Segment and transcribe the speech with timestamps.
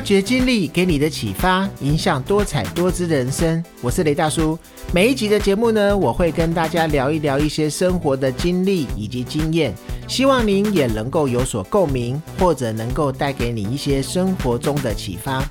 [0.00, 3.62] 发掘经历给你的启发，影响多彩多姿的人生。
[3.82, 4.58] 我是雷大叔。
[4.94, 9.74] 每一集的节目呢，我会跟大家聊一聊一些生活的经历以及经验，
[10.08, 15.44] 希望您也能够有所共鸣，或者能够带给你一些生活中的启发。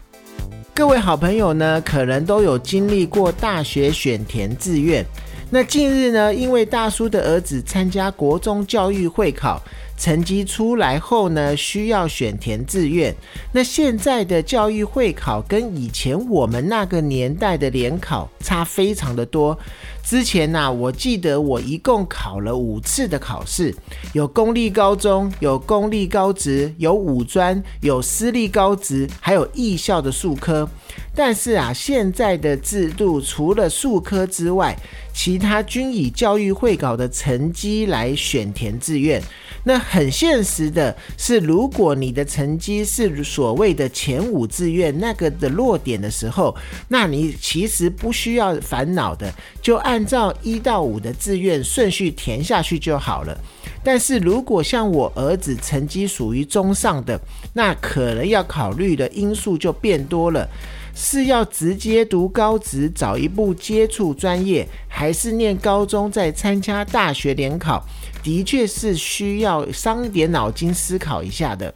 [0.74, 5.06] 各位好朋友呢，可能都有经历过大学选填志愿。
[5.52, 9.62] 那近日呢，因为大叔的儿子参加国中教育会考。
[10.00, 13.14] 成绩出来后呢，需要选填志愿。
[13.52, 19.60] 那现在的教育会考跟以前我们那个年代的联考差非常的多。
[20.02, 23.76] 之前呐，我记得我一共考了五次的考试，
[24.14, 30.68] 有公立高中，有公立高职，有五专，有私立高职，还有艺校的数科。
[31.14, 34.76] 但是啊，现在的制度除了数科之外，
[35.14, 39.22] 其他均以教育会考的成绩来选填志愿。
[39.64, 46.56] 那很现实的是，如果你的成绩是所谓的前五志愿那个的落点的时候，
[46.90, 53.36] 那你其实不需要烦恼的，就按照一到五的志愿顺序填下去就好了。
[53.84, 57.20] 但是如果像我儿子成绩属于中上的，
[57.54, 60.48] 那可能要考虑的因素就变多了。
[60.94, 67.84] 是要直接读高职，找一部接触专业，还是念高中再参加大学联考？
[68.22, 71.74] 的确是需要伤一点脑筋思考一下的。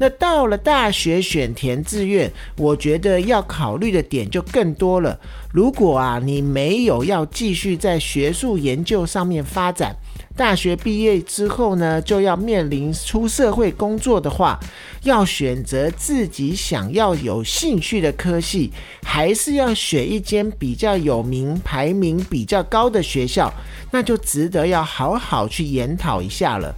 [0.00, 5.18] 那到了大学选填志愿，我觉得要考虑的点就更多了。
[5.52, 9.96] 如果啊，你没有要继续在学术研究上面发展。
[10.38, 14.56] 大学毕业之后呢，就要面临出社会工作的话，
[15.02, 18.72] 要选择自己想要有兴趣的科系，
[19.02, 23.52] 还是要选一间比较有名、排名比较高的学校，
[23.90, 26.72] 那就值得要好好去研讨一下了。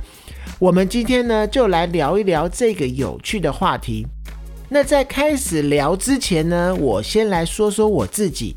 [0.58, 4.06] 我们今天呢，就来聊一聊这个有趣的话题。
[4.70, 8.56] 那在开始聊之前呢，我先来说说我自己。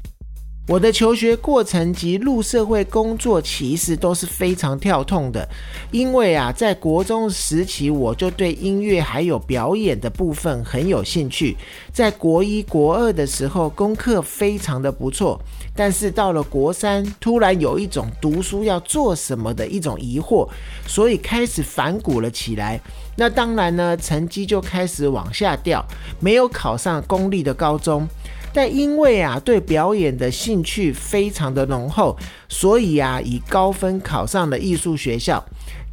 [0.66, 5.46] 我的求学过程及入社会工作其实都是非常跳痛的，
[5.92, 11.58] 因为啊，在国中时期我就对音乐还有表演的部分很有兴趣，
[11.92, 15.38] 在国一、国二的时候功课非常的不错，
[15.76, 20.48] 但是到了国三，突然有一种读书要做什么的一种疑惑，
[20.88, 22.80] 所以开始反骨了起来。
[23.18, 25.86] 那当然呢，成绩就开始往下掉，
[26.22, 28.08] 没有考上公立的高中。
[28.54, 32.16] 但因为啊，对表演的兴趣非常的浓厚，
[32.48, 35.44] 所以啊，以高分考上了艺术学校。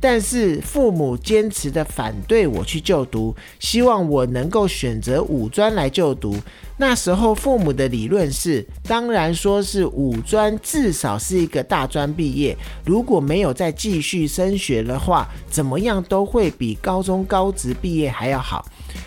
[0.02, 6.36] 但是父母坚持的反对我去就读，希望我能够选择五专来就读。
[6.80, 18.64] 那时候父母的理论是，当然说是五专至少是一个大专毕业，如果没有再继续升学的话，怎么样都会比高中高职毕业还要好。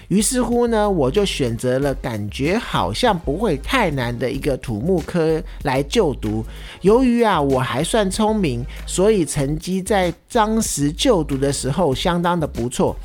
[0.08, 6.46] 于是乎呢，我就选择了感觉好像不会太难的一个土木科来就读。
[6.82, 12.96] 由于啊我还算聪明，所以成绩在当时就读的时候相当的不错。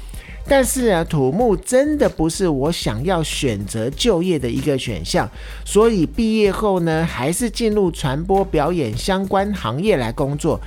[0.51, 5.29] 但是啊，土木真的不是我想要选择就业的一个选项，
[5.65, 10.59] 所以毕业后呢，还是进入传播表演相关行业来工作。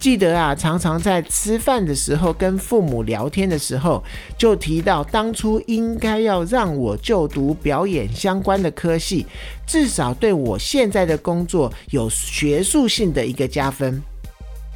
[0.00, 4.02] 记得啊，常常在吃饭的时候跟父母聊天的时候，
[4.36, 9.24] 就提到当初应该要让我就读表演相关的科系，
[9.66, 14.02] 至少对我现在的工作有学术性的一个加分。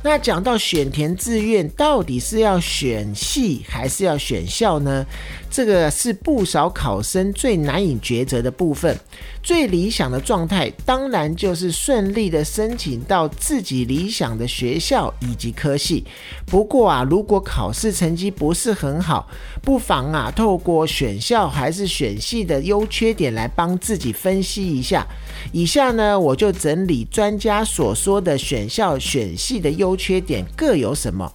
[0.05, 5.07] 那讲到选填志愿，到底是要选系还是要选校呢？
[5.49, 8.99] 这个是不少考生最难以抉择的部分。
[9.43, 16.05] 最理想的状态，当然就是顺利的申请到自己理想的学校以及科系。
[16.47, 19.29] 不过啊，如果考试成绩不是很好，
[19.61, 25.07] 不妨啊，透过选校还是选系的优缺点来帮自己分析一下。
[25.53, 31.31] 以下呢，我就整理专家所说的选校选系的优优缺点各有什么。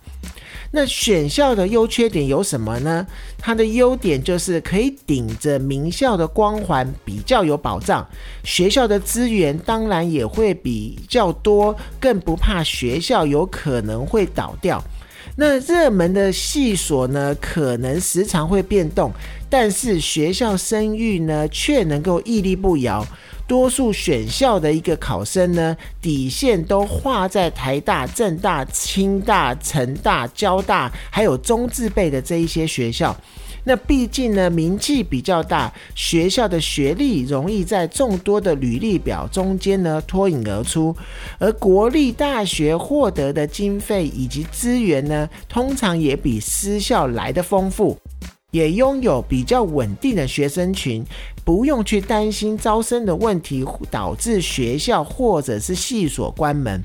[0.72, 3.06] 那选校的优缺点有什么呢？
[3.38, 8.06] 它的优点就是可以顶着名校的光环，比较有保障。
[8.44, 14.84] 学校的资源当然也会比较多，更不怕学校有可能会倒掉。
[15.36, 19.12] 那热门的系所呢，可能时常会变动，
[19.50, 23.06] 但是学校声誉呢，却能够屹立不摇。
[23.48, 33.16] 多数选校的一个考生呢，底线都画在台大、政大、清大、成大、交大，还有中字辈的这一些学校。
[33.64, 40.96] 那毕竟呢，名气比较大，学校的学历容易在众多的履历表中间呢脱颖而出。
[41.38, 47.98] 而国立大学获得的经费以及资源呢，通常也比私校来的丰富。
[48.54, 51.04] 也拥有比较稳定的学生群，
[51.44, 56.82] 不用去担心招生的问题导致学校或者是系所关门。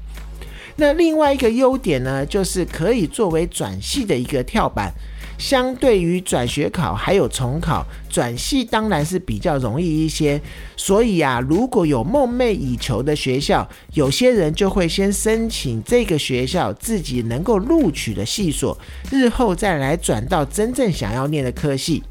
[0.74, 4.92] 那另外一个优点呢，就是可以作为转系的一个跳板。
[5.38, 10.40] 相对于转学考还有重考，转系当然是比较容易一些。
[10.76, 18.76] 所以啊，如果有梦寐以求的学校，有些人就会先申请这个学校自己能够录取的系所，
[19.10, 22.02] 日后再来转到真正想要念的科系。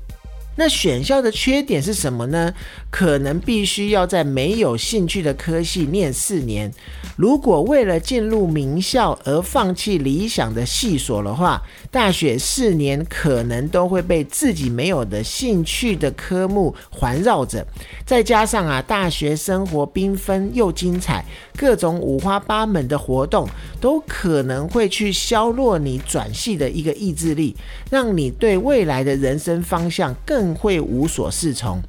[0.61, 2.53] 那选校的缺点是什么呢？
[2.91, 6.71] 可能必须要在没有兴趣的科系念四年。
[7.15, 11.59] 如果为了进入名校而放弃理想的系所的话，
[11.89, 17.65] 大学四年可能都会被自己没有的兴趣的科目环绕着。
[18.05, 21.25] 再加上啊，大学生活缤纷又精彩，
[21.57, 23.49] 各种五花八门的活动
[23.79, 27.55] 都可能会去削弱你转系的一个意志力，
[27.89, 30.50] 让你对未来的人生方向更。
[30.53, 31.81] 会无所适从。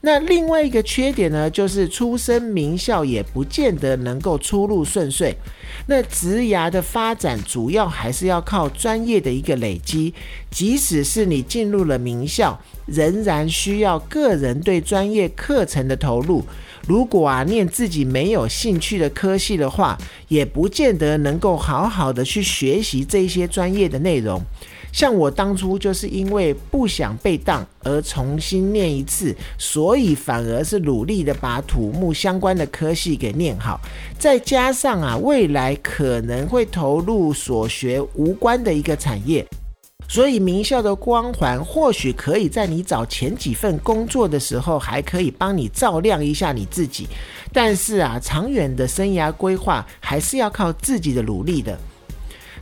[0.00, 5.34] 那另外一个缺点呢，就是出身名校也不见得能够出路顺遂。
[5.86, 10.12] 那职涯的发展主要还是要靠专业的一个累积。
[10.50, 16.44] 即使是你进入了名校，仍然需要个人对专业课程的投入。
[16.86, 19.98] 如果啊念自己没有兴趣的科系的话，
[20.28, 24.40] 也不见得能够好好的去学习这些专业的内容。
[24.96, 33.78] 像我当初就是因为不想被当而重新念一次，所以反而是努力的把土木相关的科系给念好。
[34.18, 39.46] 再加上啊，未来可能会投入所学无关的一个产业，
[40.08, 47.06] 所以名校的光环或许可以在你找前几份工作的时候，还可以帮你照亮一下你自己。
[47.52, 51.78] 但是啊，长远的生涯规划还是要靠自己的努力的。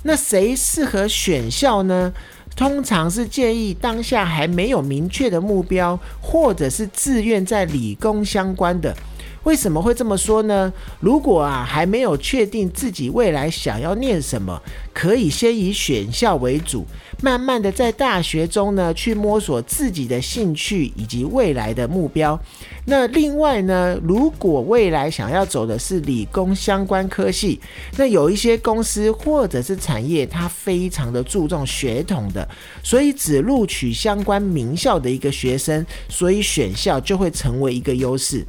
[0.04, 2.12] 那谁适合选校呢？
[2.54, 8.94] 通常是建议当下还没有明确的目标，或者是自愿在理工相关的。
[9.44, 10.72] 为什么会这么说呢？
[11.00, 14.60] 如果啊还没有确定自己未来想要念什么，
[14.92, 16.84] 可以先以选校为主，
[17.22, 22.38] 慢慢的在大学中呢去摸索自己的兴趣以及未来的目标。
[22.86, 27.60] 那另外呢，如果未来想要走的是理工相关科系，
[27.96, 32.46] 那有一些公司或者是产业，它非常的注重血统的，
[32.82, 38.44] 所以只录取相关名校的一个学生，所以选校就会成为一个优势。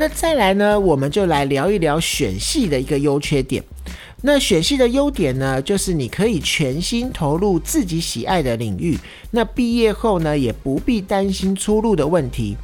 [0.00, 3.60] 那再来呢，我们就来聊一聊选系的一个优缺点。
[4.22, 8.96] 那选系的优点呢，就是你可以全心投入自己喜爱的领域，
[9.32, 12.56] 那毕业后呢，也不必担心出路的问题。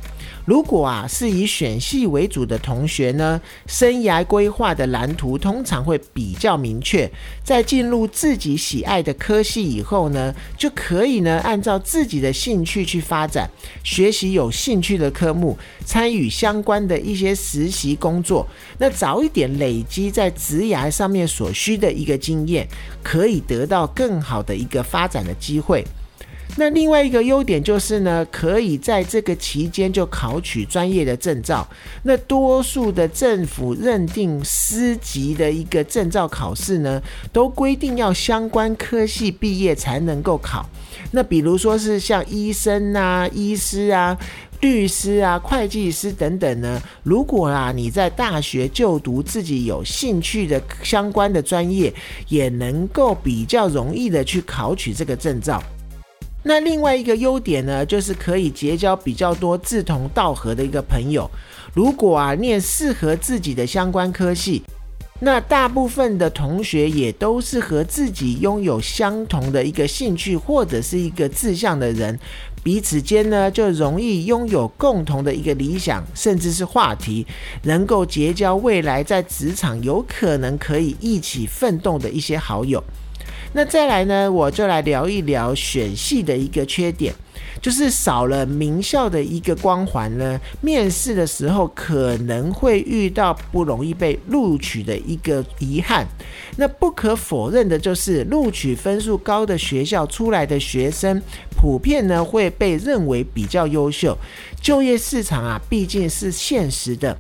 [0.45, 7.11] 如果啊是以选系为主的同学呢，生涯规划的蓝图通常会比较明确。
[7.43, 13.49] 在进入自己喜爱的科系以后呢，就可以呢按照自己的兴趣去发展，
[13.83, 18.47] 学习有兴趣的科目，参与相关的一些实习工作。
[18.79, 22.69] 那早一点累积在职涯上面所需的一个经验，
[23.03, 25.83] 可以得到更好的一个发展的机会。
[26.57, 31.67] 那另外一个优点就是呢，可以在这个期间就考取专业的证照。
[32.05, 40.65] 那多数的政府认定师级的一个证照考试呢，都规定要相关科系毕业才能够考。
[41.11, 44.17] 那比如说是像医生啊、医师啊、
[44.61, 51.93] 律师啊、会计师等等呢，如果啊你在大学就读自己有兴趣的相关的专业，
[52.29, 55.61] 也能够比较容易的去考取这个证照。
[56.47, 61.29] 那另外一个优点呢，就是可以结交比较多志同道合的一个朋友。
[61.73, 64.63] 如果啊念适合自己的相关科系，
[65.21, 72.19] 那大部分的同学也都是和自己拥有相同的一个兴趣或者是一个志向的人，
[72.63, 77.27] 彼此间呢就容易拥有共同的一个理想，甚至是话题，
[77.63, 82.83] 能够结交未来在职场有可能可以一起奋斗的一些好友。
[83.57, 87.15] 那再来呢，我就来聊一聊选系的一个缺点，
[87.63, 90.41] 就是少了名校的一个光环呢。
[90.61, 96.05] 面试的时候可能会遇到不容易被录取的一个遗憾。
[96.57, 101.23] 那不可否认的就是，录取分数高的学校出来的学生，
[101.57, 104.19] 普遍呢会被认为比较优秀。
[104.61, 107.17] 就业市场啊，毕竟是现实的。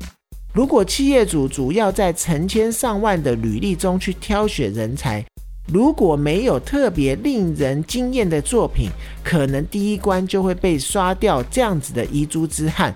[0.53, 5.25] 如果企业主主要在成千上万的履历中去挑选人才，
[5.73, 8.90] 如果没有特别令人惊艳的作品，
[9.23, 11.42] 可能第一关就会被刷掉。
[11.44, 12.94] 这样子的遗珠之憾，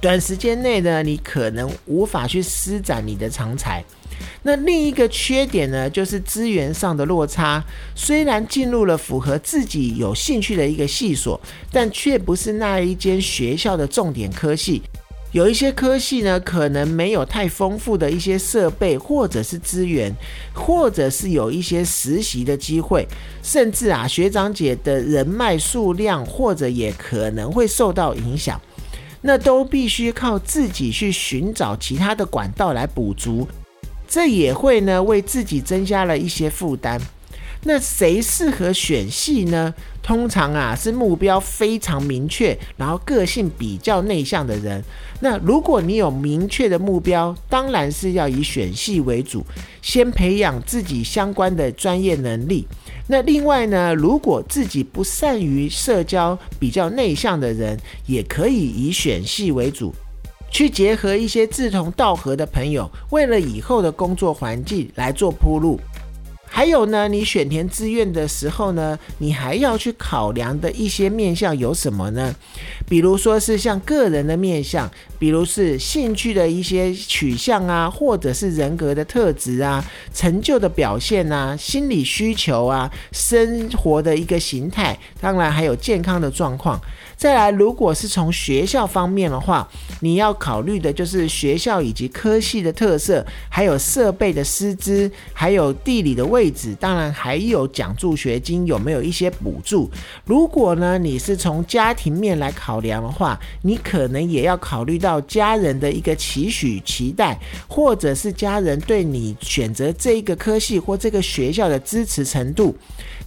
[0.00, 3.82] 短时间内呢，你可能无法去施展你的长才。
[4.42, 7.64] 那另一个缺点呢，就是资源上的落差。
[7.94, 11.40] 虽然进入了符合自己有兴趣的一个系所，
[11.70, 14.82] 但却不是那一间学校的重点科系。
[15.32, 20.14] 有一些科系呢，可能没有太丰富的一些设备，或者是资源，
[20.52, 23.08] 或者是有一些实习的机会，
[23.42, 28.60] 甚至啊，学长姐的人脉数量，或者也可能会受到影响。
[29.22, 33.48] 那都必须靠自己去寻找其他的管道来补足，
[34.06, 37.00] 这也会呢为自己增加了一些负担。
[37.64, 39.72] 那谁适合选系呢？
[40.02, 44.82] 通常啊是目标非常明确，然后个性比较内向的人。
[45.20, 49.46] 那如果你有明确的目标，当然是要以选系为主，
[49.80, 52.66] 先培养自己相关的专业能力。
[53.06, 59.94] 那另外呢，如果自己不善于社交、比较内向的人，也可以以选系为主，
[60.50, 65.78] 去结合一些志同道合的朋友，为了以后的工作环境来做铺路。
[66.54, 72.34] 还有呢，你选填志愿的时候呢，你还要去考量的一些面向有什么呢？
[72.86, 74.88] 比如说是像个人的面向，
[75.22, 79.80] 比如是兴趣的一些取向啊，或者是人格的特质啊，
[80.12, 86.80] 成就的表现啊，心理需求啊，生活的一个形态，当然还有健康的状况。
[87.16, 89.68] 再来，如果是从学校方面的话，
[90.00, 99.88] 你要考虑的就是学校以及科系的特色，还有设备的师资，还有地理的位置，当然还有奖助学金有没有一些补助。
[100.24, 107.38] 如果呢，你是从家庭面来考量的话，你可能也要考虑到家人的一个期许、期待，
[107.68, 112.74] 或者是家人对你选择这一个科系或这个学校的支持程度。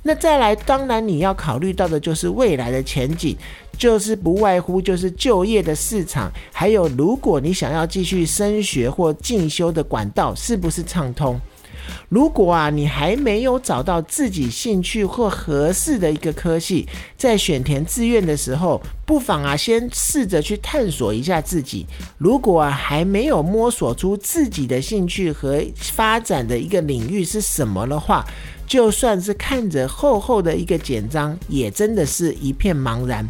[0.04, 3.36] 那再来，当然你要考虑到的就是未来的前景，
[3.76, 11.40] 就是不外乎就是就业的市场，还有如果你想要继续升学或进修的管道是不是畅通。
[12.10, 16.88] 如果啊你还没有找到自己兴趣或合适的一个科系，
[17.18, 21.86] 在选填志愿的时候，不妨啊先试着去探索一下自己。
[22.18, 28.26] 如果啊还没有摸索出自己的兴趣和发展的一个领域是什么的话，
[28.68, 33.28] 就算是看着厚厚的一个简章，也真的是一片茫然。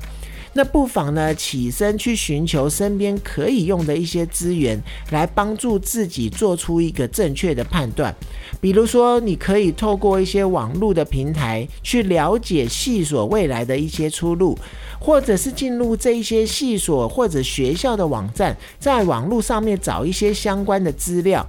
[0.58, 4.82] 那不妨呢，起身去寻求身边可以用的一些资源，
[5.12, 8.16] 来帮助自己做出一个正确的判断。
[8.62, 14.58] 比如说，你可以透过一些网络的平台去了解系所未来的一些出路，
[14.98, 21.46] 或者是进入这一些系所或者学校的网站，在网络上面找一些相关的资料。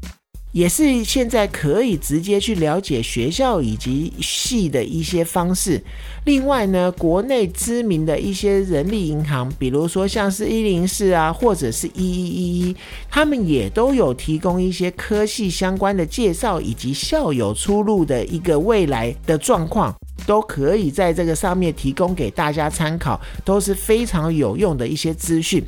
[0.57, 5.79] 也是现在可以直接去了解学校以及系的一些方式。
[6.25, 12.77] 另外呢，国内知名的一些人力银行，比如说像是一零四啊，或者是一一一一，
[13.11, 19.95] 他们也都有提供一些科系相关的介绍，以及校友出路的一个未来的状况，
[20.27, 25.63] 都可以在这个上面提供给大家参考，都是非常有用的一些资讯。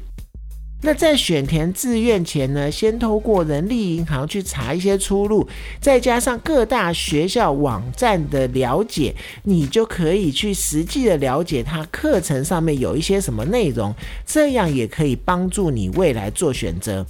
[0.80, 5.47] 那在选填志愿前呢，先透过人力银行去查一些出路，
[5.80, 13.92] 再加上各大学校网站的了解，你就可以去实际的了解它课程上面有一些什么内容，
[14.25, 17.04] 这样也可以帮助你未来做选择。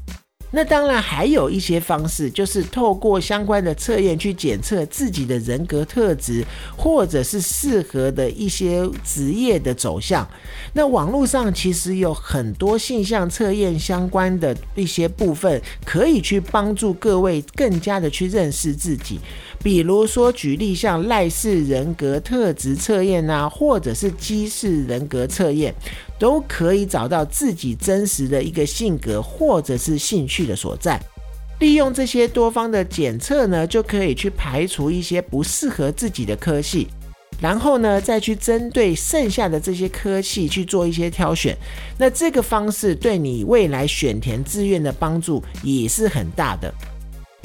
[0.51, 6.45] 那当然还有一些方式，就是透过相关的测验去检测自己的人格特质，
[6.77, 10.27] 或者是适合的一些职业的走向。
[10.73, 19.21] 那网络上其实有很多性向测验相关的一些部分，可以去帮助各位更加的去认识自己。
[19.63, 25.75] 比如说，举例像赖氏人格特质测验啊，或者是基氏人格测验，
[26.19, 31.01] 都可以找到自己真实的一个性格或者是兴趣的所在。
[31.61, 36.87] 利用这些多方的检测呢，就可以去排除一些不适合自己的科系，
[37.41, 41.57] 然后呢，再去针对剩下的这些科系去做一些挑选。
[41.99, 46.73] 那这个方式对你未来选填志愿的帮助也是很大的。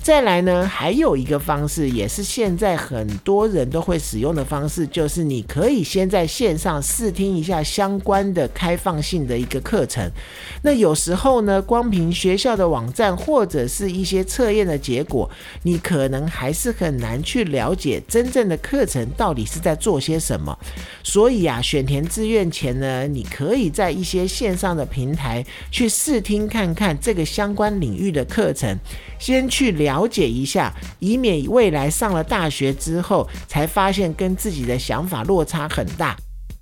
[0.03, 10.12] 再来呢，还有一个方式，也是现在很多人都会使用的方式，就是你可以先在线上试听一下相关的开放性的一个课程。
[10.62, 15.29] 那有时候呢，光凭学校的网站或者是一些测验的结果，
[15.62, 20.60] 你可能还是很难去了解真正的课程到底是在做些什么。
[21.01, 28.77] 所以啊，选填志愿前呢，你可以在一些线上的平台去试听看看这个相关领域的课程，
[29.17, 29.92] 先去了。
[29.93, 36.17] 了解一下，以免未来上了大学之后，才发现跟自己的想法落差很大。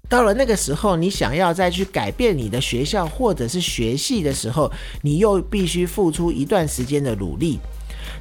[0.10, 4.70] 到了那个时候，你想要再去改变你的学校或者是学系的时候，
[5.02, 7.58] 你又必须付出一段时间的努力。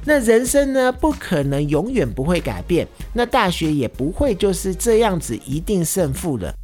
[0.05, 6.55] 那人生呢，不可能永远不会改变，那大学也不会就是这样子一定胜负的。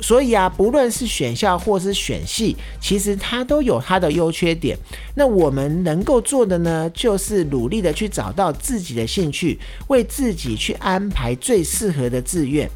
[0.00, 4.76] 所以啊，不论是选校或是选系，其实它都有它的优缺点。
[5.14, 9.58] 那我们能够做的呢，就是努力的去找到自己的兴趣，
[9.88, 12.66] 为自己去安排最适合的志愿。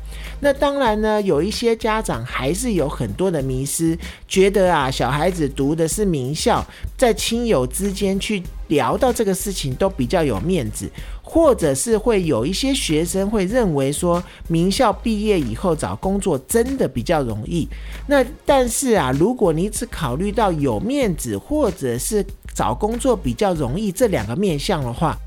[0.40, 6.62] 那当然呢，有一些家长还是有很多的迷失，觉得啊，小孩子读的是名校，
[6.98, 10.90] 在亲友之间去聊到这个事情都比较有面子。
[11.28, 17.68] 或者是会有一些学生会认为说，名校毕业以后找工作真的比较容易。
[18.06, 25.18] 那但是啊，如果你只考虑到有面子，或者是找工作比较容易这两个面向的话，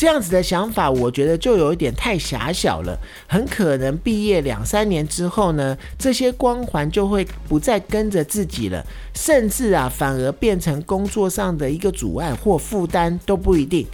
[0.00, 2.98] 这样子的想法，我觉得就有一点太狭小了。
[3.26, 13.86] 很可能毕业两三年之后呢，这些光环就会不再跟着自己了，甚至啊，反而变成工作上的一个阻碍或负担都不一定。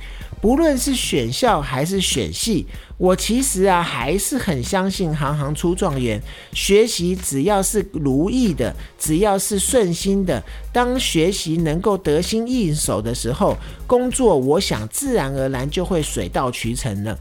[0.46, 2.64] 不论是选校还是选系，
[2.98, 6.22] 我其实啊还是很相信行行出状元。
[6.52, 10.40] 学习只要是如意的，只要是顺心的，
[10.72, 13.56] 当学习能够得心应手的时候，
[13.88, 17.18] 工作我想自然而然就会水到渠成了。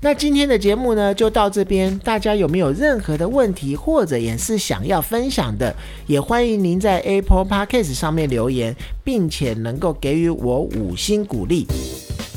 [0.00, 5.72] 那今天的节目呢就到这边，大家有没有任何的问题或者也是想要分享的，
[6.08, 8.74] 也欢迎您在 Apple Podcast 上面留言，
[9.04, 11.64] 并且能够给予我五星鼓励。